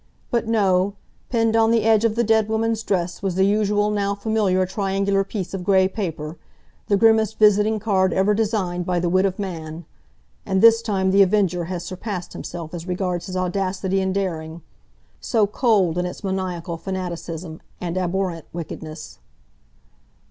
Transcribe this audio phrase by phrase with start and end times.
[0.31, 4.65] But no—pinned on the edge of the dead woman's dress was the usual now familiar
[4.65, 9.85] triangular piece of grey paper—the grimmest visiting card ever designed by the wit of man!
[10.43, 15.99] And this time The Avenger has surpassed himself as regards his audacity and daring—so cold
[15.99, 19.19] in its maniacal fanaticism and abhorrent wickedness."